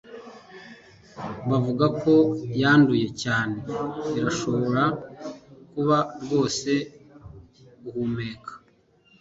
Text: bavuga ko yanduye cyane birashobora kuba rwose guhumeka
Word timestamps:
bavuga 1.49 1.85
ko 2.01 2.13
yanduye 2.61 3.07
cyane 3.23 3.57
birashobora 4.13 4.83
kuba 5.71 5.97
rwose 6.21 6.71
guhumeka 7.81 8.51